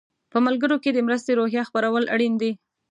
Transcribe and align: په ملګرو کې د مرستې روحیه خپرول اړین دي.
په 0.31 0.37
ملګرو 0.45 0.77
کې 0.83 0.91
د 0.93 0.99
مرستې 1.07 1.31
روحیه 1.39 1.63
خپرول 1.69 2.03
اړین 2.13 2.33
دي. 2.41 2.51